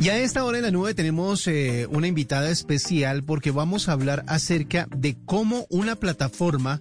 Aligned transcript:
Y 0.00 0.08
a 0.08 0.18
esta 0.18 0.44
hora 0.44 0.56
en 0.56 0.64
la 0.64 0.70
nube 0.70 0.94
tenemos 0.94 1.46
eh, 1.46 1.86
una 1.90 2.06
invitada 2.06 2.48
especial 2.48 3.22
porque 3.22 3.50
vamos 3.50 3.86
a 3.86 3.92
hablar 3.92 4.24
acerca 4.28 4.88
de 4.96 5.18
cómo 5.26 5.66
una 5.68 5.94
plataforma 5.94 6.80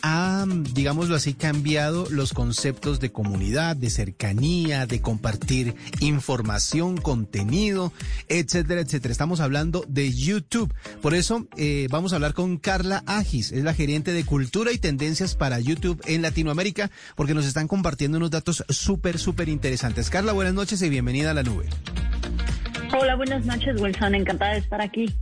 ha, 0.00 0.44
digámoslo 0.72 1.16
así, 1.16 1.34
cambiado 1.34 2.06
los 2.08 2.32
conceptos 2.32 3.00
de 3.00 3.10
comunidad, 3.10 3.74
de 3.74 3.90
cercanía, 3.90 4.86
de 4.86 5.00
compartir 5.00 5.74
información, 5.98 6.98
contenido, 6.98 7.92
etcétera, 8.28 8.82
etcétera. 8.82 9.10
Estamos 9.10 9.40
hablando 9.40 9.84
de 9.88 10.12
YouTube. 10.12 10.72
Por 11.00 11.14
eso 11.14 11.48
eh, 11.56 11.88
vamos 11.90 12.12
a 12.12 12.16
hablar 12.16 12.32
con 12.32 12.58
Carla 12.58 13.02
Agis, 13.06 13.50
es 13.50 13.64
la 13.64 13.74
gerente 13.74 14.12
de 14.12 14.24
cultura 14.24 14.70
y 14.70 14.78
tendencias 14.78 15.34
para 15.34 15.58
YouTube 15.58 16.00
en 16.06 16.22
Latinoamérica, 16.22 16.92
porque 17.16 17.34
nos 17.34 17.44
están 17.44 17.66
compartiendo 17.66 18.18
unos 18.18 18.30
datos 18.30 18.64
súper, 18.68 19.18
súper 19.18 19.48
interesantes. 19.48 20.10
Carla, 20.10 20.32
buenas 20.32 20.54
noches 20.54 20.80
y 20.82 20.88
bienvenida 20.88 21.32
a 21.32 21.34
la 21.34 21.42
nube. 21.42 21.66
Hola, 22.92 23.16
buenas 23.16 23.46
noches, 23.46 23.80
Wilson. 23.80 24.14
Encantada 24.14 24.52
de 24.52 24.58
estar 24.58 24.80
aquí. 24.80 25.14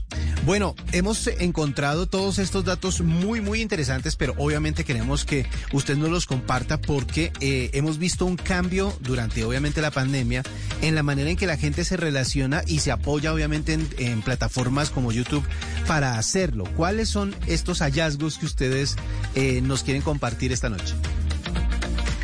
Bueno, 0.45 0.75
hemos 0.93 1.27
encontrado 1.27 2.07
todos 2.07 2.39
estos 2.39 2.65
datos 2.65 3.03
muy, 3.03 3.41
muy 3.41 3.61
interesantes, 3.61 4.17
pero 4.17 4.35
obviamente 4.39 4.85
queremos 4.85 5.25
que 5.25 5.47
usted 5.73 5.97
nos 5.97 6.09
los 6.09 6.27
comparta 6.27 6.81
porque 6.81 7.31
eh, 7.41 7.71
hemos 7.75 7.99
visto 7.99 8.25
un 8.25 8.37
cambio 8.37 8.93
durante, 9.01 9.45
obviamente, 9.45 9.83
la 9.83 9.91
pandemia 9.91 10.43
en 10.81 10.95
la 10.95 11.03
manera 11.03 11.31
en 11.31 11.37
que 11.37 11.47
la 11.47 11.59
gente 11.59 11.85
se 11.85 11.97
relaciona 11.97 12.63
y 12.67 12.79
se 12.81 12.91
apoya, 12.91 13.33
obviamente, 13.33 13.79
en, 13.99 14.23
plataformas 14.23 14.91
como 14.91 15.13
YouTube 15.13 15.45
para 15.87 16.19
hacerlo. 16.19 16.65
¿Cuáles 16.77 17.09
son 17.09 17.35
estos 17.47 17.81
hallazgos 17.81 18.39
que 18.39 18.47
ustedes 18.47 18.97
eh, 19.35 19.61
nos 19.63 19.83
quieren 19.83 20.03
compartir 20.03 20.53
esta 20.53 20.71
noche? 20.71 20.95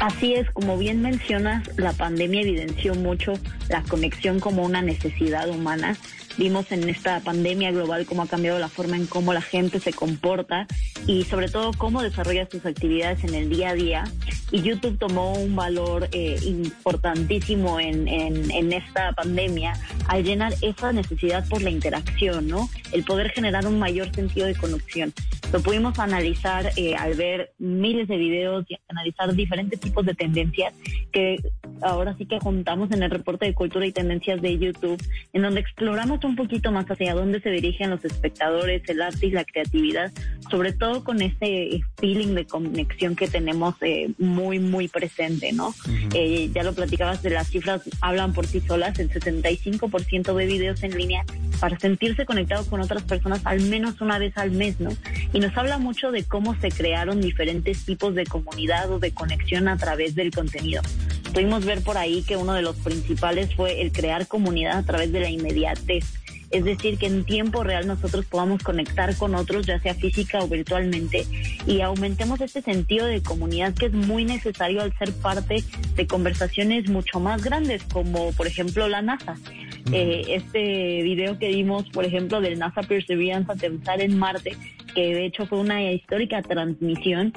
Así 0.00 0.34
es, 0.34 0.50
como 0.50 0.76
bien 0.76 1.00
mencionas, 1.00 1.64
la 1.76 1.92
pandemia 1.92 2.42
evidenció 2.42 2.94
mucho 2.94 3.34
la 3.68 3.82
conexión 3.82 4.40
como 4.40 4.62
una 4.62 4.82
necesidad 4.82 5.48
humana 5.48 5.96
Vimos 6.38 6.70
en 6.70 6.86
esta 6.88 7.20
pandemia 7.20 7.72
global 7.72 8.04
cómo 8.04 8.22
ha 8.22 8.26
cambiado 8.26 8.58
la 8.58 8.68
forma 8.68 8.96
en 8.96 9.06
cómo 9.06 9.32
la 9.32 9.40
gente 9.40 9.80
se 9.80 9.92
comporta 9.92 10.66
y 11.06 11.24
sobre 11.24 11.48
todo 11.48 11.72
cómo 11.72 12.02
desarrolla 12.02 12.48
sus 12.50 12.66
actividades 12.66 13.24
en 13.24 13.34
el 13.34 13.48
día 13.48 13.70
a 13.70 13.74
día. 13.74 14.04
Y 14.50 14.60
YouTube 14.62 14.98
tomó 14.98 15.32
un 15.32 15.56
valor 15.56 16.08
eh, 16.12 16.38
importantísimo 16.44 17.80
en, 17.80 18.06
en, 18.06 18.72
esta 18.72 19.12
pandemia 19.12 19.72
al 20.08 20.24
llenar 20.24 20.54
esa 20.60 20.92
necesidad 20.92 21.48
por 21.48 21.62
la 21.62 21.70
interacción, 21.70 22.46
¿no? 22.46 22.68
El 22.92 23.02
poder 23.04 23.30
generar 23.30 23.66
un 23.66 23.78
mayor 23.78 24.14
sentido 24.14 24.46
de 24.46 24.54
conexión. 24.54 25.12
Lo 25.52 25.60
pudimos 25.60 25.98
analizar 25.98 26.70
eh, 26.76 26.96
al 26.96 27.14
ver 27.14 27.52
miles 27.58 28.08
de 28.08 28.16
videos 28.16 28.64
y 28.68 28.76
analizar 28.88 29.32
diferentes 29.34 29.78
tipos 29.80 30.04
de 30.04 30.14
tendencias 30.14 30.74
que 31.16 31.40
ahora 31.80 32.14
sí 32.18 32.26
que 32.26 32.38
juntamos 32.38 32.90
en 32.92 33.02
el 33.02 33.10
reporte 33.10 33.46
de 33.46 33.54
cultura 33.54 33.86
y 33.86 33.92
tendencias 33.92 34.42
de 34.42 34.58
YouTube, 34.58 35.02
en 35.32 35.42
donde 35.42 35.60
exploramos 35.60 36.22
un 36.24 36.36
poquito 36.36 36.70
más 36.72 36.84
hacia 36.90 37.14
dónde 37.14 37.40
se 37.40 37.48
dirigen 37.48 37.88
los 37.88 38.04
espectadores, 38.04 38.82
el 38.86 39.00
arte 39.00 39.28
y 39.28 39.30
la 39.30 39.46
creatividad, 39.46 40.12
sobre 40.50 40.74
todo 40.74 41.04
con 41.04 41.22
ese 41.22 41.80
feeling 41.96 42.34
de 42.34 42.44
conexión 42.46 43.16
que 43.16 43.28
tenemos 43.28 43.76
eh, 43.80 44.10
muy, 44.18 44.58
muy 44.58 44.88
presente, 44.88 45.54
¿no? 45.54 45.74
Eh, 46.12 46.50
ya 46.54 46.62
lo 46.62 46.74
platicabas 46.74 47.22
de 47.22 47.30
las 47.30 47.48
cifras, 47.48 47.80
hablan 48.02 48.34
por 48.34 48.46
sí 48.46 48.60
solas, 48.60 48.98
el 48.98 49.08
75% 49.08 50.34
de 50.34 50.46
videos 50.46 50.82
en 50.82 50.98
línea 50.98 51.24
para 51.60 51.78
sentirse 51.78 52.26
conectado 52.26 52.66
con 52.66 52.82
otras 52.82 53.04
personas 53.04 53.40
al 53.44 53.62
menos 53.62 54.02
una 54.02 54.18
vez 54.18 54.36
al 54.36 54.50
mes, 54.50 54.80
¿no? 54.80 54.90
Y 55.32 55.40
nos 55.40 55.56
habla 55.56 55.78
mucho 55.78 56.10
de 56.10 56.24
cómo 56.24 56.54
se 56.60 56.68
crearon 56.68 57.22
diferentes 57.22 57.86
tipos 57.86 58.14
de 58.14 58.26
comunidad 58.26 58.92
o 58.92 58.98
de 58.98 59.12
conexión 59.12 59.68
a 59.68 59.78
través 59.78 60.14
del 60.14 60.30
contenido. 60.30 60.82
Pudimos 61.32 61.64
ver 61.64 61.82
por 61.82 61.98
ahí 61.98 62.22
que 62.22 62.36
uno 62.36 62.54
de 62.54 62.62
los 62.62 62.76
principales 62.76 63.54
fue 63.54 63.82
el 63.82 63.92
crear 63.92 64.26
comunidad 64.26 64.78
a 64.78 64.82
través 64.82 65.12
de 65.12 65.20
la 65.20 65.30
inmediatez 65.30 66.04
es 66.50 66.64
decir, 66.64 66.98
que 66.98 67.06
en 67.06 67.24
tiempo 67.24 67.64
real 67.64 67.86
nosotros 67.86 68.24
podamos 68.26 68.62
conectar 68.62 69.16
con 69.16 69.34
otros, 69.34 69.66
ya 69.66 69.80
sea 69.80 69.94
física 69.94 70.38
o 70.38 70.48
virtualmente, 70.48 71.26
y 71.66 71.80
aumentemos 71.80 72.40
este 72.40 72.62
sentido 72.62 73.06
de 73.06 73.22
comunidad 73.22 73.74
que 73.74 73.86
es 73.86 73.92
muy 73.92 74.24
necesario 74.24 74.82
al 74.82 74.96
ser 74.96 75.12
parte 75.12 75.64
de 75.94 76.06
conversaciones 76.06 76.88
mucho 76.88 77.20
más 77.20 77.42
grandes, 77.42 77.82
como 77.92 78.32
por 78.32 78.46
ejemplo 78.46 78.88
la 78.88 79.02
NASA. 79.02 79.36
Eh, 79.92 80.24
este 80.28 81.02
video 81.02 81.38
que 81.38 81.48
vimos, 81.48 81.88
por 81.90 82.04
ejemplo, 82.04 82.40
del 82.40 82.58
NASA 82.58 82.82
Perseverance 82.82 83.52
aterrizar 83.52 84.00
en 84.00 84.18
Marte, 84.18 84.56
que 84.96 85.14
de 85.14 85.26
hecho 85.26 85.46
fue 85.46 85.58
una 85.58 85.92
histórica 85.92 86.40
transmisión, 86.40 87.30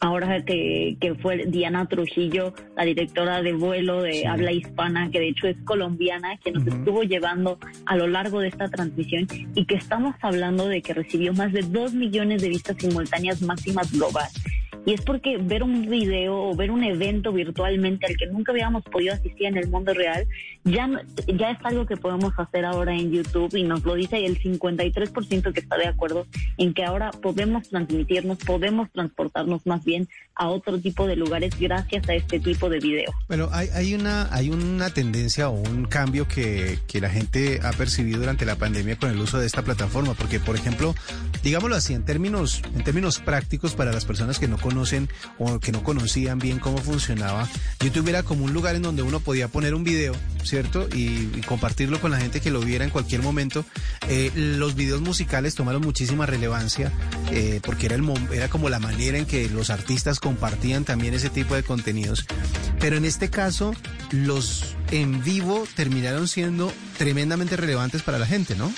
ahora 0.00 0.42
que, 0.46 0.96
que, 0.98 1.14
fue 1.14 1.44
Diana 1.46 1.86
Trujillo, 1.86 2.54
la 2.74 2.86
directora 2.86 3.42
de 3.42 3.52
vuelo 3.52 4.00
de 4.00 4.26
habla 4.26 4.50
hispana, 4.50 5.10
que 5.10 5.20
de 5.20 5.28
hecho 5.28 5.46
es 5.46 5.58
colombiana, 5.66 6.38
que 6.42 6.52
nos 6.52 6.66
estuvo 6.66 7.02
llevando 7.02 7.58
a 7.84 7.96
lo 7.96 8.06
largo 8.06 8.40
de 8.40 8.48
esta 8.48 8.68
transmisión 8.68 9.26
y 9.54 9.66
que 9.66 9.74
estamos 9.74 10.14
hablando 10.22 10.68
de 10.68 10.80
que 10.80 10.94
recibió 10.94 11.34
más 11.34 11.52
de 11.52 11.60
dos 11.60 11.92
millones 11.92 12.40
de 12.40 12.48
vistas 12.48 12.76
simultáneas 12.78 13.42
máximas 13.42 13.92
global. 13.92 14.30
Y 14.86 14.94
es 14.94 15.00
porque 15.00 15.36
ver 15.36 15.64
un 15.64 15.90
video 15.90 16.44
o 16.44 16.54
ver 16.54 16.70
un 16.70 16.84
evento 16.84 17.32
virtualmente 17.32 18.06
al 18.06 18.16
que 18.16 18.26
nunca 18.26 18.52
habíamos 18.52 18.84
podido 18.84 19.14
asistir 19.14 19.46
en 19.46 19.56
el 19.56 19.68
mundo 19.68 19.92
real, 19.92 20.28
ya, 20.62 20.88
ya 21.26 21.50
es 21.50 21.58
algo 21.64 21.86
que 21.86 21.96
podemos 21.96 22.32
hacer 22.38 22.64
ahora 22.64 22.94
en 22.94 23.10
YouTube 23.10 23.52
y 23.56 23.64
nos 23.64 23.84
lo 23.84 23.94
dice 23.94 24.24
el 24.24 24.40
53% 24.40 25.52
que 25.52 25.58
está 25.58 25.76
de 25.76 25.88
acuerdo 25.88 26.28
en 26.56 26.72
que 26.72 26.84
ahora 26.84 27.10
podemos 27.10 27.68
transmitirnos, 27.68 28.38
podemos 28.38 28.88
transportarnos 28.92 29.66
más 29.66 29.84
bien 29.84 30.06
a 30.36 30.50
otro 30.50 30.78
tipo 30.78 31.08
de 31.08 31.16
lugares 31.16 31.58
gracias 31.58 32.08
a 32.08 32.14
este 32.14 32.38
tipo 32.38 32.68
de 32.70 32.78
video. 32.78 33.12
Bueno, 33.26 33.48
hay, 33.50 33.68
hay, 33.74 33.92
una, 33.94 34.32
hay 34.32 34.50
una 34.50 34.90
tendencia 34.90 35.48
o 35.48 35.54
un 35.54 35.86
cambio 35.86 36.28
que, 36.28 36.78
que 36.86 37.00
la 37.00 37.10
gente 37.10 37.58
ha 37.64 37.72
percibido 37.72 38.20
durante 38.20 38.46
la 38.46 38.54
pandemia 38.54 38.94
con 38.94 39.10
el 39.10 39.18
uso 39.18 39.40
de 39.40 39.46
esta 39.46 39.62
plataforma, 39.62 40.14
porque 40.14 40.38
por 40.38 40.54
ejemplo, 40.54 40.94
digámoslo 41.42 41.74
así, 41.74 41.92
en 41.92 42.04
términos, 42.04 42.62
en 42.76 42.84
términos 42.84 43.18
prácticos 43.18 43.74
para 43.74 43.90
las 43.90 44.04
personas 44.04 44.38
que 44.38 44.46
no 44.46 44.58
conocen, 44.58 44.75
conocen 44.76 45.08
o 45.38 45.58
que 45.58 45.72
no 45.72 45.82
conocían 45.82 46.38
bien 46.38 46.58
cómo 46.58 46.76
funcionaba, 46.76 47.48
YouTube 47.80 48.08
era 48.08 48.22
como 48.22 48.44
un 48.44 48.52
lugar 48.52 48.76
en 48.76 48.82
donde 48.82 49.00
uno 49.02 49.20
podía 49.20 49.48
poner 49.48 49.74
un 49.74 49.84
video, 49.84 50.14
¿cierto? 50.44 50.86
Y, 50.92 51.26
compartirlo 51.46 52.00
con 52.00 52.10
la 52.10 52.18
gente 52.18 52.40
que 52.40 52.50
lo 52.50 52.60
viera 52.60 52.84
en 52.84 52.90
cualquier 52.90 53.22
momento. 53.22 53.64
Eh, 54.08 54.30
los 54.34 54.74
videos 54.74 55.00
musicales 55.00 55.54
tomaron 55.54 55.80
muchísima 55.80 56.26
relevancia 56.26 56.92
eh, 57.30 57.60
porque 57.62 57.86
era, 57.86 57.94
el, 57.94 58.04
era 58.32 58.48
como 58.48 58.68
la 58.68 58.80
manera 58.80 59.16
en 59.16 59.26
que 59.26 59.48
los 59.48 59.70
artistas 59.70 60.18
compartían 60.18 60.84
también 60.84 61.14
ese 61.14 61.30
tipo 61.30 61.54
de 61.54 61.62
contenidos. 61.62 62.26
Pero 62.80 62.96
en 62.96 63.04
este 63.04 63.30
caso, 63.30 63.72
los 64.10 64.76
en 64.90 65.22
vivo 65.22 65.66
terminaron 65.74 66.28
siendo 66.28 66.72
tremendamente 66.98 67.56
relevantes 67.56 68.02
para 68.02 68.18
la 68.18 68.26
gente, 68.26 68.56
¿no? 68.56 68.72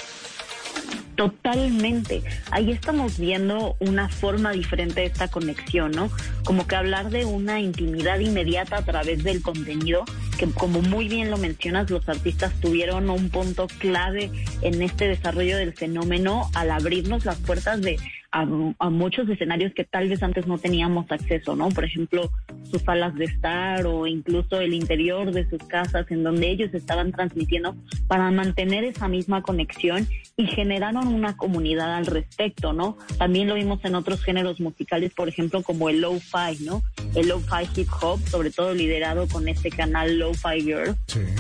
Totalmente. 1.19 2.23
Ahí 2.53 2.71
estamos 2.71 3.19
viendo 3.19 3.75
una 3.81 4.09
forma 4.09 4.53
diferente 4.53 5.01
de 5.01 5.09
esta 5.09 5.27
conexión, 5.27 5.91
¿no? 5.91 6.13
Como 6.45 6.69
que 6.69 6.77
hablar 6.77 7.11
de 7.11 7.25
una 7.25 7.59
intimidad 7.59 8.21
inmediata 8.21 8.77
a 8.77 8.85
través 8.85 9.25
del 9.25 9.43
contenido, 9.43 10.05
que 10.39 10.49
como 10.53 10.81
muy 10.81 11.09
bien 11.09 11.29
lo 11.33 11.37
mencionas, 11.37 11.91
los 11.91 12.09
artistas 12.09 12.53
tuvieron 12.61 13.11
un 13.11 13.31
punto 13.31 13.67
clave 13.81 14.31
en 14.63 14.81
este 14.81 15.09
desarrollo 15.09 15.57
del 15.57 15.73
fenómeno 15.73 16.53
al 16.55 16.71
abrirnos 16.71 17.25
las 17.25 17.39
puertas 17.39 17.81
de 17.81 17.99
a, 18.31 18.45
muchos 18.91 19.29
escenarios 19.29 19.73
que 19.75 19.85
tal 19.85 20.09
vez 20.09 20.23
antes 20.23 20.47
no 20.47 20.59
teníamos 20.59 21.11
acceso, 21.11 21.57
¿no? 21.57 21.69
Por 21.71 21.85
ejemplo, 21.85 22.31
sus 22.71 22.83
salas 22.83 23.15
de 23.15 23.25
estar 23.25 23.87
o 23.87 24.07
incluso 24.07 24.61
el 24.61 24.75
interior 24.75 25.33
de 25.33 25.49
sus 25.49 25.63
casas 25.65 26.11
en 26.11 26.25
donde 26.25 26.51
ellos 26.51 26.75
estaban 26.75 27.13
transmitiendo 27.13 27.77
para 28.07 28.31
mantener 28.31 28.85
esa 28.85 29.09
misma 29.09 29.43
conexión 29.43 30.07
y 30.37 30.47
generaron 30.47 31.09
una 31.09 31.37
comunidad 31.37 31.95
al 31.95 32.07
respecto, 32.07 32.73
¿no? 32.73 32.99
También 33.19 33.49
lo 33.49 33.55
vimos 33.55 33.85
en 33.85 33.95
otros 33.95 34.23
géneros 34.23 34.61
musicales, 34.61 35.13
por 35.15 35.29
ejemplo, 35.29 35.63
como 35.63 35.89
el 35.89 36.01
lo-fi, 36.01 36.65
¿no? 36.65 36.83
El 37.15 37.29
lo-fi 37.29 37.69
hip 37.77 37.89
hop, 38.01 38.21
sobre 38.29 38.51
todo 38.51 38.75
liderado 38.75 39.27
con 39.29 39.49
este 39.49 39.71
canal 39.71 40.19
Lo-Fi 40.19 40.63
Girl, 40.63 40.97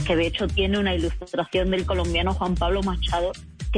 que 0.06 0.16
de 0.16 0.26
hecho 0.26 0.48
tiene 0.48 0.78
una 0.78 0.94
ilustración 0.94 1.70
del 1.70 1.84
colombiano 1.84 2.32
Juan 2.34 2.54
Pablo 2.54 2.82
Machado 2.82 3.32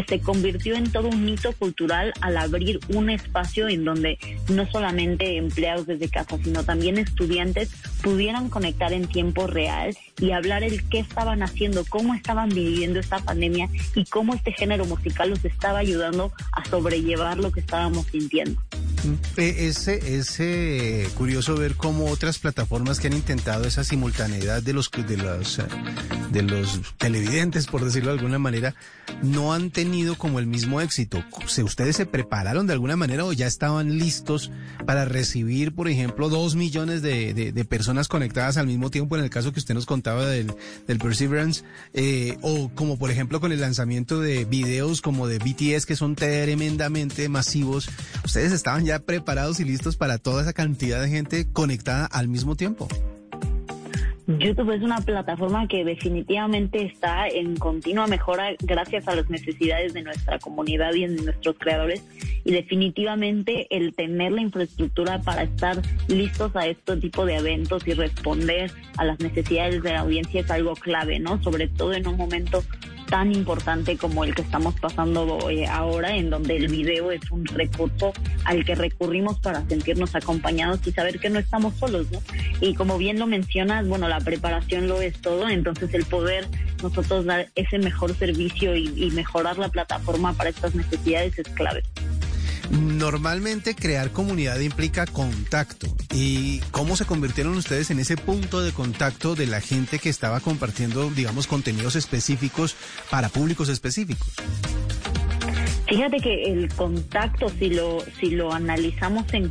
se 0.04 0.20
convirtió 0.20 0.74
en 0.74 0.90
todo 0.90 1.08
un 1.08 1.24
mito 1.24 1.52
cultural 1.52 2.12
al 2.20 2.36
abrir 2.36 2.80
un 2.88 3.10
espacio 3.10 3.68
en 3.68 3.84
donde 3.84 4.18
no 4.48 4.66
solamente 4.70 5.36
empleados 5.36 5.86
desde 5.86 6.08
casa, 6.08 6.38
sino 6.42 6.64
también 6.64 6.98
estudiantes 6.98 7.70
pudieran 8.02 8.48
conectar 8.48 8.92
en 8.92 9.06
tiempo 9.06 9.46
real 9.46 9.96
y 10.20 10.32
hablar 10.32 10.62
el 10.62 10.86
qué 10.88 10.98
estaban 10.98 11.42
haciendo, 11.42 11.84
cómo 11.88 12.14
estaban 12.14 12.48
viviendo 12.50 13.00
esta 13.00 13.18
pandemia 13.18 13.68
y 13.94 14.04
cómo 14.04 14.34
este 14.34 14.52
género 14.52 14.84
musical 14.84 15.30
los 15.30 15.44
estaba 15.44 15.78
ayudando 15.78 16.32
a 16.52 16.64
sobrellevar 16.64 17.38
lo 17.38 17.50
que 17.52 17.60
estábamos 17.60 18.06
sintiendo. 18.06 18.60
Es, 19.36 19.88
es 19.88 21.12
curioso 21.14 21.56
ver 21.56 21.74
cómo 21.76 22.06
otras 22.06 22.38
plataformas 22.38 23.00
que 23.00 23.06
han 23.06 23.14
intentado 23.14 23.64
esa 23.64 23.84
simultaneidad 23.84 24.62
de 24.62 24.72
los, 24.72 24.90
de 24.90 25.16
los, 25.16 25.60
de 26.30 26.42
los 26.42 26.80
televidentes, 26.98 27.66
por 27.66 27.84
decirlo 27.84 28.12
de 28.12 28.18
alguna 28.18 28.38
manera, 28.38 28.74
no 29.22 29.52
han 29.52 29.70
tenido 29.70 30.16
como 30.16 30.38
el 30.38 30.46
mismo 30.46 30.80
éxito. 30.80 31.22
¿Ustedes 31.62 31.96
se 31.96 32.06
prepararon 32.06 32.66
de 32.66 32.72
alguna 32.72 32.96
manera 32.96 33.24
o 33.24 33.32
ya 33.32 33.46
estaban 33.46 33.98
listos 33.98 34.50
para 34.86 35.04
recibir, 35.04 35.74
por 35.74 35.88
ejemplo, 35.88 36.28
dos 36.28 36.54
millones 36.54 37.02
de, 37.02 37.32
de, 37.34 37.64
personas 37.64 38.08
conectadas 38.08 38.56
al 38.56 38.66
mismo 38.66 38.90
tiempo 38.90 39.16
en 39.16 39.22
el 39.22 39.30
caso 39.30 39.52
que 39.52 39.60
usted 39.60 39.74
nos 39.74 39.86
contaba 39.86 40.26
del, 40.26 40.52
del 40.86 40.98
Perseverance? 40.98 41.62
Eh, 41.94 42.36
o 42.42 42.70
como 42.74 42.98
por 42.98 43.10
ejemplo 43.10 43.40
con 43.40 43.52
el 43.52 43.60
lanzamiento 43.60 44.20
de 44.20 44.44
videos 44.44 45.00
como 45.00 45.26
de 45.26 45.38
BTS 45.38 45.86
que 45.86 45.96
son 45.96 46.16
tremendamente 46.16 47.28
masivos. 47.28 47.88
¿Ustedes 48.24 48.52
estaban 48.52 48.84
ya 48.84 48.89
preparados 48.98 49.60
y 49.60 49.64
listos 49.64 49.96
para 49.96 50.18
toda 50.18 50.42
esa 50.42 50.52
cantidad 50.52 51.00
de 51.00 51.08
gente 51.08 51.46
conectada 51.52 52.06
al 52.06 52.28
mismo 52.28 52.56
tiempo? 52.56 52.88
YouTube 54.38 54.70
es 54.70 54.82
una 54.82 55.00
plataforma 55.00 55.66
que 55.66 55.84
definitivamente 55.84 56.84
está 56.84 57.26
en 57.26 57.56
continua 57.56 58.06
mejora 58.06 58.54
gracias 58.60 59.08
a 59.08 59.16
las 59.16 59.28
necesidades 59.28 59.92
de 59.92 60.02
nuestra 60.02 60.38
comunidad 60.38 60.94
y 60.94 61.06
de 61.06 61.22
nuestros 61.22 61.56
creadores 61.58 62.04
y 62.44 62.52
definitivamente 62.52 63.66
el 63.70 63.94
tener 63.94 64.32
la 64.32 64.42
infraestructura 64.42 65.20
para 65.20 65.42
estar 65.42 65.80
listos 66.08 66.54
a 66.54 66.66
este 66.66 66.96
tipo 66.98 67.24
de 67.24 67.36
eventos 67.36 67.86
y 67.86 67.94
responder 67.94 68.70
a 68.96 69.04
las 69.04 69.18
necesidades 69.20 69.82
de 69.82 69.92
la 69.92 70.00
audiencia 70.00 70.40
es 70.40 70.50
algo 70.50 70.74
clave, 70.74 71.18
¿no? 71.18 71.42
Sobre 71.42 71.68
todo 71.68 71.92
en 71.92 72.06
un 72.06 72.16
momento 72.16 72.62
tan 73.10 73.32
importante 73.32 73.98
como 73.98 74.24
el 74.24 74.34
que 74.34 74.42
estamos 74.42 74.74
pasando 74.80 75.50
eh, 75.50 75.66
ahora, 75.66 76.16
en 76.16 76.30
donde 76.30 76.56
el 76.56 76.68
video 76.68 77.10
es 77.10 77.30
un 77.30 77.44
recurso 77.44 78.12
al 78.44 78.64
que 78.64 78.74
recurrimos 78.74 79.40
para 79.40 79.66
sentirnos 79.66 80.14
acompañados 80.14 80.80
y 80.86 80.92
saber 80.92 81.18
que 81.18 81.28
no 81.28 81.38
estamos 81.40 81.74
solos, 81.76 82.06
¿no? 82.10 82.20
Y 82.60 82.74
como 82.74 82.96
bien 82.96 83.18
lo 83.18 83.26
mencionas, 83.26 83.86
bueno, 83.86 84.08
la 84.08 84.20
preparación 84.20 84.86
lo 84.86 85.00
es 85.00 85.20
todo, 85.20 85.48
entonces 85.48 85.92
el 85.92 86.04
poder 86.04 86.46
nosotros 86.82 87.24
dar 87.26 87.48
ese 87.56 87.78
mejor 87.78 88.14
servicio 88.14 88.74
y 88.76 89.10
mejorar 89.10 89.58
la 89.58 89.68
plataforma 89.68 90.32
para 90.32 90.50
estas 90.50 90.74
necesidades 90.74 91.38
es 91.38 91.48
clave. 91.48 91.82
Normalmente 92.70 93.74
crear 93.74 94.12
comunidad 94.12 94.60
implica 94.60 95.04
contacto. 95.06 95.88
¿Y 96.14 96.60
cómo 96.70 96.96
se 96.96 97.04
convirtieron 97.04 97.56
ustedes 97.56 97.90
en 97.90 97.98
ese 97.98 98.16
punto 98.16 98.62
de 98.62 98.72
contacto 98.72 99.34
de 99.34 99.46
la 99.46 99.60
gente 99.60 99.98
que 99.98 100.08
estaba 100.08 100.40
compartiendo, 100.40 101.10
digamos, 101.10 101.46
contenidos 101.46 101.96
específicos 101.96 102.76
para 103.10 103.28
públicos 103.28 103.68
específicos? 103.68 104.28
Fíjate 105.88 106.18
que 106.18 106.44
el 106.44 106.72
contacto, 106.74 107.48
si 107.58 107.70
lo, 107.70 107.98
si 108.20 108.30
lo 108.30 108.52
analizamos 108.52 109.24
en 109.34 109.50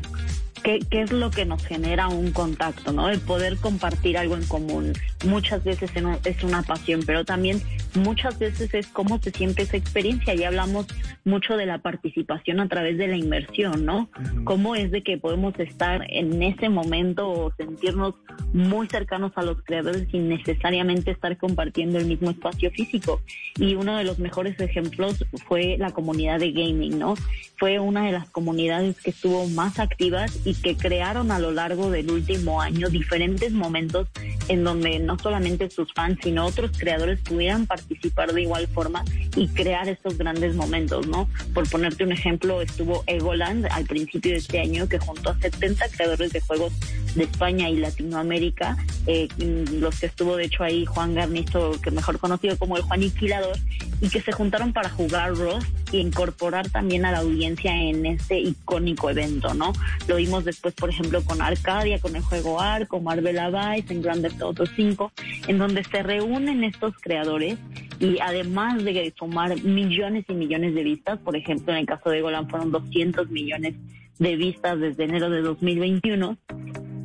¿Qué, 0.64 0.80
¿Qué, 0.90 1.04
es 1.04 1.12
lo 1.12 1.32
que 1.32 1.46
nos 1.46 1.66
genera 1.66 2.10
un 2.10 2.32
contacto, 2.32 2.92
¿no? 2.92 3.10
El 3.10 3.20
poder 3.20 3.58
compartir 3.58 4.18
algo 4.18 4.36
en 4.36 4.46
común. 4.46 4.94
Muchas 5.26 5.64
veces 5.64 5.92
es 6.24 6.44
una 6.44 6.62
pasión, 6.64 7.02
pero 7.06 7.26
también 7.26 7.62
muchas 7.94 8.40
veces 8.40 8.74
es 8.74 8.88
cómo 8.88 9.20
se 9.22 9.32
siente 9.32 9.64
esa 9.64 9.76
experiencia. 9.76 10.34
Y 10.34 10.44
hablamos 10.44 10.88
mucho 11.26 11.58
de 11.58 11.66
la 11.66 11.80
participación 11.80 12.60
a 12.60 12.68
través 12.70 12.98
de 12.98 13.08
la 13.08 13.18
inmersión, 13.18 13.86
¿no? 13.86 14.10
Cómo 14.46 14.76
es 14.76 14.92
de 14.92 15.04
que 15.04 15.18
podemos 15.18 15.60
estar 15.60 16.06
en 16.10 16.42
ese 16.42 16.70
momento 16.70 17.30
o 17.30 17.54
sentirnos 17.56 18.16
muy 18.54 18.88
cercanos 18.88 19.34
a 19.36 19.44
los 19.44 19.62
creadores 19.62 20.08
sin 20.10 20.30
necesariamente 20.30 21.12
estar 21.12 21.38
compartiendo 21.38 22.00
el 22.00 22.06
mismo 22.06 22.32
espacio 22.32 22.72
físico. 22.72 23.22
Y 23.58 23.76
uno 23.76 23.98
de 23.98 24.06
los 24.06 24.20
mejores 24.20 24.60
ejemplos 24.60 25.26
fue 25.48 25.78
la 25.78 25.92
comunidad 25.92 26.40
de 26.40 26.52
gaming, 26.52 26.98
¿no? 26.98 27.16
Fue 27.58 27.80
una 27.80 28.06
de 28.06 28.14
las 28.14 28.30
comunidades 28.30 29.00
que 29.02 29.10
estuvo 29.10 29.48
más 29.50 29.80
activas 29.80 30.40
y 30.46 30.56
que 30.56 30.78
crearon 30.78 31.32
a 31.32 31.40
lo 31.40 31.52
largo 31.52 31.92
del 31.92 32.10
último 32.10 32.62
año 32.62 32.90
diferentes 32.90 33.52
momentos 33.52 34.08
en 34.50 34.64
donde 34.64 35.00
no 35.00 35.18
solamente 35.18 35.70
sus 35.70 35.94
fans, 35.94 36.20
sino 36.22 36.46
otros 36.46 36.72
creadores 36.78 37.20
pudieran 37.22 37.66
participar 37.66 38.34
de 38.34 38.42
igual 38.42 38.68
forma 38.68 39.06
y 39.36 39.48
crear 39.48 39.88
estos 39.88 40.18
grandes 40.18 40.56
momentos, 40.56 41.08
¿no? 41.08 41.30
Por 41.54 41.70
ponerte 41.70 42.04
un 42.04 42.12
ejemplo, 42.12 42.62
estuvo 42.62 43.04
Egoland 43.08 43.68
al 43.72 43.86
principio 43.86 44.32
de 44.32 44.38
este 44.38 44.60
año 44.60 44.90
que 44.90 45.00
junto 45.00 45.30
a 45.30 45.40
70 45.40 45.88
creadores 45.90 46.34
de 46.34 46.42
juegos 46.42 46.74
de 47.16 47.24
España 47.24 47.70
y 47.70 47.78
Latinoamérica, 47.78 48.78
eh, 49.08 49.28
los 49.38 50.00
que 50.00 50.08
estuvo 50.08 50.36
de 50.36 50.46
hecho 50.46 50.64
ahí 50.64 50.86
Juan 50.86 51.16
Garnizo, 51.16 51.80
que 51.82 51.92
mejor 51.92 52.20
conocido 52.20 52.58
como 52.58 52.78
el 52.78 52.84
Juan 52.84 53.04
Inquilador, 53.04 53.58
y 54.02 54.10
que 54.10 54.22
se 54.22 54.32
juntaron 54.32 54.74
para 54.74 54.90
jugar 54.90 55.20
y 55.20 55.60
incorporar 55.98 56.70
también 56.70 57.06
a 57.06 57.12
la 57.12 57.20
audiencia 57.20 57.76
en 57.76 58.06
este 58.06 58.40
icónico 58.40 59.10
evento, 59.10 59.54
¿no? 59.54 59.74
Lo 60.08 60.18
vimos 60.18 60.46
después, 60.46 60.74
por 60.74 60.90
ejemplo, 60.90 61.24
con 61.24 61.42
Arcadia, 61.42 62.00
con 62.00 62.16
el 62.16 62.22
juego 62.22 62.62
Arco, 62.62 63.00
Marvel 63.00 63.38
Vice, 63.38 63.94
en 63.94 64.02
Grand 64.02 64.22
Theft 64.22 64.42
Auto 64.42 64.66
5, 64.66 65.12
en 65.48 65.58
donde 65.58 65.84
se 65.84 66.04
reúnen 66.04 66.64
estos 66.64 66.94
creadores 67.02 67.58
y 68.00 68.20
además 68.20 68.84
de 68.84 69.14
tomar 69.18 69.62
millones 69.64 70.26
y 70.30 70.34
millones 70.34 70.74
de 70.74 70.84
vistas, 70.84 71.20
por 71.20 71.36
ejemplo, 71.36 71.74
en 71.74 71.80
el 71.80 71.86
caso 71.86 72.10
de 72.10 72.22
Golan 72.22 72.50
fueron 72.50 72.72
200 72.72 73.30
millones 73.30 73.76
de 74.20 74.36
vistas 74.36 74.80
desde 74.80 75.04
enero 75.06 75.30
de 75.30 75.42
2021, 75.42 76.38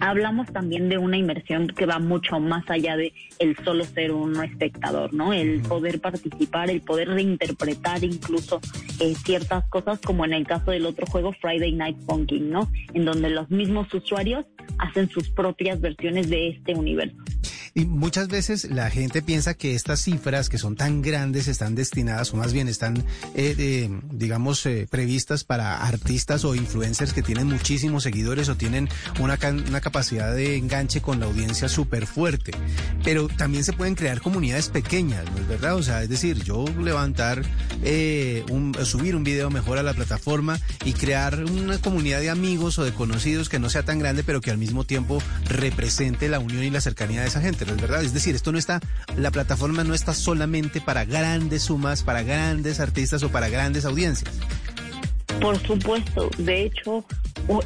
hablamos 0.00 0.52
también 0.52 0.88
de 0.88 0.98
una 0.98 1.16
inversión 1.16 1.68
que 1.68 1.86
va 1.86 1.98
mucho 1.98 2.40
más 2.40 2.68
allá 2.68 2.96
de 2.96 3.12
el 3.38 3.56
solo 3.64 3.84
ser 3.84 4.12
un 4.12 4.42
espectador, 4.42 5.12
¿no? 5.14 5.32
El 5.32 5.62
poder 5.62 6.00
participar, 6.00 6.70
el 6.70 6.80
poder 6.80 7.08
reinterpretar 7.08 8.04
incluso 8.04 8.60
eh, 9.00 9.14
ciertas 9.14 9.64
cosas, 9.68 10.00
como 10.00 10.24
en 10.24 10.32
el 10.32 10.46
caso 10.46 10.70
del 10.70 10.86
otro 10.86 11.06
juego 11.06 11.32
Friday 11.32 11.72
Night 11.72 11.98
Funkin', 12.06 12.50
¿no? 12.50 12.70
En 12.92 13.04
donde 13.04 13.30
los 13.30 13.50
mismos 13.50 13.92
usuarios 13.94 14.44
hacen 14.78 15.08
sus 15.08 15.30
propias 15.30 15.80
versiones 15.80 16.28
de 16.30 16.48
este 16.48 16.74
universo. 16.74 17.23
Y 17.76 17.86
muchas 17.86 18.28
veces 18.28 18.70
la 18.70 18.88
gente 18.88 19.20
piensa 19.20 19.54
que 19.54 19.74
estas 19.74 20.00
cifras 20.00 20.48
que 20.48 20.58
son 20.58 20.76
tan 20.76 21.02
grandes 21.02 21.48
están 21.48 21.74
destinadas 21.74 22.32
o 22.32 22.36
más 22.36 22.52
bien 22.52 22.68
están, 22.68 23.04
eh, 23.34 23.90
digamos, 24.12 24.64
eh, 24.66 24.86
previstas 24.88 25.42
para 25.42 25.84
artistas 25.84 26.44
o 26.44 26.54
influencers 26.54 27.12
que 27.12 27.22
tienen 27.22 27.48
muchísimos 27.48 28.04
seguidores 28.04 28.48
o 28.48 28.54
tienen 28.54 28.88
una, 29.18 29.36
una 29.66 29.80
capacidad 29.80 30.32
de 30.32 30.56
enganche 30.56 31.02
con 31.02 31.18
la 31.18 31.26
audiencia 31.26 31.68
súper 31.68 32.06
fuerte. 32.06 32.52
Pero 33.02 33.26
también 33.26 33.64
se 33.64 33.72
pueden 33.72 33.96
crear 33.96 34.20
comunidades 34.20 34.68
pequeñas, 34.68 35.24
¿no 35.32 35.38
es 35.38 35.48
verdad? 35.48 35.74
O 35.74 35.82
sea, 35.82 36.00
es 36.04 36.08
decir, 36.08 36.44
yo 36.44 36.66
levantar, 36.80 37.42
eh, 37.82 38.44
un, 38.50 38.76
subir 38.84 39.16
un 39.16 39.24
video 39.24 39.50
mejor 39.50 39.78
a 39.78 39.82
la 39.82 39.94
plataforma 39.94 40.60
y 40.84 40.92
crear 40.92 41.44
una 41.44 41.78
comunidad 41.78 42.20
de 42.20 42.30
amigos 42.30 42.78
o 42.78 42.84
de 42.84 42.92
conocidos 42.92 43.48
que 43.48 43.58
no 43.58 43.68
sea 43.68 43.84
tan 43.84 43.98
grande, 43.98 44.22
pero 44.22 44.40
que 44.40 44.52
al 44.52 44.58
mismo 44.58 44.84
tiempo 44.84 45.20
represente 45.46 46.28
la 46.28 46.38
unión 46.38 46.62
y 46.62 46.70
la 46.70 46.80
cercanía 46.80 47.22
de 47.22 47.26
esa 47.26 47.40
gente. 47.40 47.63
¿Es 47.72 47.80
verdad? 47.80 48.02
Es 48.02 48.14
decir, 48.14 48.34
esto 48.34 48.52
no 48.52 48.58
está, 48.58 48.80
la 49.16 49.30
plataforma 49.30 49.84
no 49.84 49.94
está 49.94 50.14
solamente 50.14 50.80
para 50.80 51.04
grandes 51.04 51.62
sumas, 51.62 52.02
para 52.02 52.22
grandes 52.22 52.80
artistas 52.80 53.22
o 53.22 53.30
para 53.30 53.48
grandes 53.48 53.84
audiencias. 53.84 54.34
Por 55.40 55.58
supuesto, 55.58 56.30
de 56.38 56.64
hecho, 56.64 57.04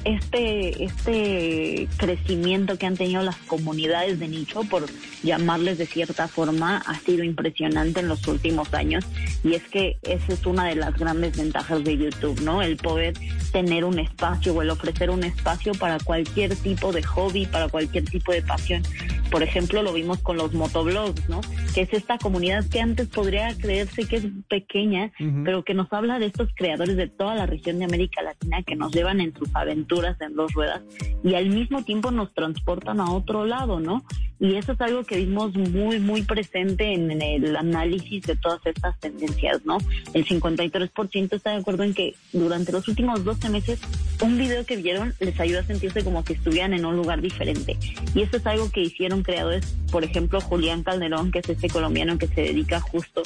este, 0.05 0.85
este 0.85 1.89
crecimiento 1.97 2.77
que 2.79 2.87
han 2.87 2.97
tenido 2.97 3.23
las 3.23 3.37
comunidades 3.37 4.19
de 4.19 4.29
nicho, 4.29 4.63
por 4.65 4.87
llamarles 5.23 5.79
de 5.79 5.87
cierta 5.87 6.29
forma, 6.29 6.79
ha 6.79 6.99
sido 7.01 7.23
impresionante 7.23 8.01
en 8.01 8.09
los 8.09 8.27
últimos 8.27 8.73
años. 8.75 9.05
Y 9.45 9.55
es 9.55 9.63
que 9.65 9.99
esa 10.03 10.33
es 10.33 10.45
una 10.47 10.65
de 10.67 10.77
las 10.77 10.95
grandes 10.99 11.37
ventajas 11.37 11.85
de 11.85 11.97
YouTube, 11.97 12.41
¿no? 12.41 12.63
El 12.63 12.77
poder 12.77 13.15
tener 13.53 13.85
un 13.85 13.99
espacio 13.99 14.55
o 14.55 14.63
el 14.63 14.71
ofrecer 14.71 15.11
un 15.11 15.23
espacio 15.23 15.73
para 15.75 15.99
cualquier 15.99 16.57
tipo 16.57 16.93
de 16.93 17.03
hobby, 17.03 17.47
para 17.47 17.69
cualquier 17.69 18.05
tipo 18.05 18.33
de 18.33 18.43
pasión. 18.43 18.83
Por 19.31 19.43
ejemplo, 19.43 19.83
lo 19.83 19.93
vimos 19.93 20.19
con 20.19 20.37
los 20.37 20.55
motoblogs, 20.55 21.29
¿no? 21.29 21.41
Que 21.75 21.83
es 21.83 21.93
esta 21.93 22.19
comunidad 22.19 22.65
que 22.69 22.81
antes 22.81 23.09
podría 23.09 23.55
creerse 23.57 24.07
que 24.07 24.17
es 24.17 24.27
pequeña, 24.49 25.13
pero 25.45 25.65
que 25.65 25.75
nos 25.75 25.93
habla 25.93 26.19
de 26.19 26.27
estos 26.27 26.49
creadores 26.55 26.97
de 26.97 27.09
toda 27.09 27.35
la 27.35 27.47
región 27.47 27.79
de 27.79 27.85
América 27.85 28.23
Latina 28.23 28.63
que 28.63 28.77
nos 28.77 28.93
llevan 28.93 29.21
en 29.21 29.35
sus 29.35 29.49
aventuras 29.55 30.21
en 30.21 30.35
dos 30.35 30.53
ruedas 30.53 30.83
y 31.23 31.35
al 31.35 31.51
mismo 31.51 31.83
tiempo 31.85 32.11
nos 32.11 32.33
transportan 32.33 33.01
a 33.01 33.11
otro 33.13 33.45
lado, 33.45 33.81
¿no? 33.81 34.03
Y 34.41 34.55
eso 34.55 34.73
es 34.73 34.81
algo 34.81 35.05
que 35.05 35.17
vimos 35.17 35.55
muy, 35.55 35.99
muy 35.99 36.23
presente 36.23 36.93
en, 36.93 37.21
el 37.21 37.57
análisis 37.57 38.23
de 38.23 38.37
todas 38.37 38.61
estas 38.65 38.99
tendencias, 39.01 39.65
¿no? 39.65 39.79
El 40.15 40.25
53% 40.25 41.33
está 41.35 41.51
de 41.51 41.57
acuerdo 41.57 41.83
en 41.83 41.95
que 41.95 42.15
durante 42.33 42.71
los 42.71 42.87
últimos 42.87 43.25
12 43.25 43.49
meses 43.49 43.81
un 44.23 44.39
video 44.39 44.65
que 44.65 44.77
vieron 44.77 45.15
les 45.21 45.39
ayuda 45.41 45.61
a 45.61 45.65
sentirse 45.65 46.05
como 46.05 46.25
que 46.25 46.35
estuvieran 46.35 46.73
en 46.73 46.85
un 46.85 46.97
lugar 46.97 47.21
diferente. 47.21 47.77
Y 48.15 48.23
eso 48.23 48.37
es 48.37 48.47
algo 48.47 48.71
que 48.71 48.83
hicieron 48.83 49.23
creadores, 49.23 49.77
por 49.91 50.05
ejemplo, 50.05 50.41
Julián 50.41 50.83
Calderón, 50.83 51.33
que 51.33 51.41
es 51.41 51.49
este 51.49 51.69
colombiano 51.69 52.19
que 52.19 52.29
se 52.29 52.43
dedica 52.43 52.81
justo 52.81 53.23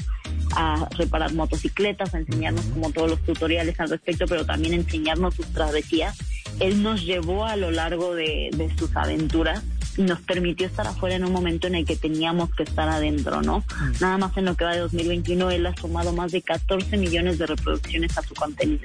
a 0.55 0.89
reparar 0.97 1.33
motocicletas, 1.35 2.15
a 2.15 2.19
enseñarnos 2.19 2.67
como 2.67 2.91
todos 2.91 3.11
los 3.11 3.23
tutoriales 3.23 3.79
al 3.81 3.91
respecto, 3.91 4.27
pero 4.27 4.45
también 4.45 4.75
enseñarnos 4.75 5.35
sus 5.35 5.47
travesías. 5.47 6.17
Él 6.61 6.83
nos 6.83 7.05
llevó 7.05 7.45
a 7.45 7.57
lo 7.57 7.71
largo 7.71 8.15
de, 8.15 8.51
sus 8.79 8.95
aventuras 8.97 9.63
nos 9.97 10.21
permitió 10.21 10.67
estar 10.67 10.87
afuera 10.87 11.17
en 11.17 11.25
un 11.25 11.33
momento 11.33 11.67
en 11.67 11.75
el 11.75 11.85
que 11.85 11.97
teníamos 11.97 12.55
que 12.55 12.63
estar 12.63 12.89
adentro, 12.89 13.43
¿no? 13.43 13.59
Mm. 13.59 13.93
Nada 14.01 14.19
más 14.19 14.37
en 14.37 14.47
lo 14.47 14.57
que 14.57 14.65
va 14.65 14.73
de 14.73 14.81
2021, 14.81 15.51
él 15.51 15.67
ha 15.67 15.77
sumado 15.77 16.13
más 16.13 16.33
de 16.33 16.43
14 16.43 16.97
millones 16.97 17.39
de 17.39 17.47
reproducciones 17.47 18.17
a 18.17 18.23
su 18.23 18.35
contenido. 18.35 18.85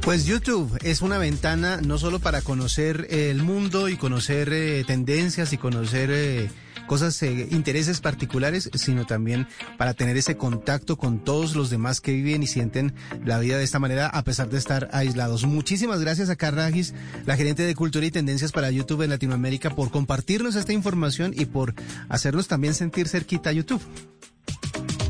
Pues 0.00 0.26
YouTube 0.26 0.70
es 0.82 1.00
una 1.00 1.16
ventana 1.16 1.78
no 1.78 1.96
solo 1.96 2.18
para 2.18 2.42
conocer 2.42 3.06
el 3.08 3.42
mundo 3.42 3.88
y 3.88 3.96
conocer 3.96 4.52
eh, 4.52 4.84
tendencias 4.86 5.54
y 5.54 5.58
conocer 5.58 6.10
eh, 6.12 6.50
cosas, 6.86 7.22
eh, 7.22 7.48
intereses 7.50 8.00
particulares, 8.00 8.70
sino 8.74 9.06
también 9.06 9.46
para 9.76 9.94
tener 9.94 10.16
ese 10.16 10.36
contacto 10.36 10.96
con 10.96 11.18
todos 11.18 11.56
los 11.56 11.70
demás 11.70 12.00
que 12.00 12.12
viven 12.12 12.42
y 12.42 12.46
sienten 12.46 12.94
la 13.24 13.38
vida 13.38 13.58
de 13.58 13.64
esta 13.64 13.78
manera 13.78 14.06
a 14.08 14.22
pesar 14.24 14.48
de 14.48 14.58
estar 14.58 14.88
aislados. 14.92 15.44
Muchísimas 15.44 16.00
gracias 16.00 16.30
a 16.30 16.36
Carragis, 16.36 16.94
la 17.26 17.36
gerente 17.36 17.62
de 17.62 17.74
Cultura 17.74 18.06
y 18.06 18.10
Tendencias 18.10 18.52
para 18.52 18.70
YouTube 18.70 19.02
en 19.02 19.10
Latinoamérica, 19.10 19.70
por 19.70 19.90
compartirnos 19.90 20.56
esta 20.56 20.72
información 20.72 21.32
y 21.36 21.46
por 21.46 21.74
hacernos 22.08 22.48
también 22.48 22.74
sentir 22.74 23.08
cerquita 23.08 23.50
a 23.50 23.52
YouTube. 23.52 23.82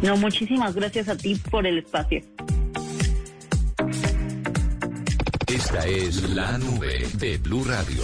No, 0.03 0.17
muchísimas 0.17 0.75
gracias 0.75 1.09
a 1.09 1.17
ti 1.17 1.35
por 1.51 1.67
el 1.67 1.79
espacio. 1.79 2.23
Esta 5.47 5.87
es 5.87 6.29
la 6.31 6.59
nube 6.59 7.07
de 7.15 7.39
Blue 7.39 7.65
Radio. 7.65 8.03